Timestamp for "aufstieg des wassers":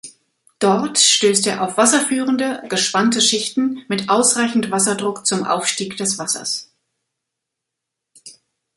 5.43-6.73